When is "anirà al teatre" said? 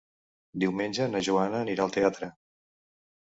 1.65-2.31